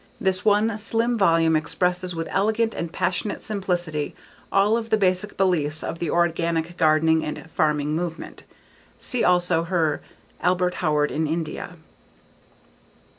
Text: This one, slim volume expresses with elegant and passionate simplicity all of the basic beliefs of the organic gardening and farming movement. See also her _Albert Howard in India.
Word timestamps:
This 0.19 0.43
one, 0.43 0.75
slim 0.79 1.15
volume 1.15 1.55
expresses 1.55 2.15
with 2.15 2.27
elegant 2.31 2.73
and 2.73 2.91
passionate 2.91 3.43
simplicity 3.43 4.15
all 4.51 4.75
of 4.75 4.89
the 4.89 4.97
basic 4.97 5.37
beliefs 5.37 5.83
of 5.83 5.99
the 5.99 6.09
organic 6.09 6.75
gardening 6.75 7.23
and 7.23 7.47
farming 7.51 7.95
movement. 7.95 8.43
See 8.97 9.23
also 9.23 9.65
her 9.65 10.01
_Albert 10.43 10.73
Howard 10.81 11.11
in 11.11 11.27
India. 11.27 11.75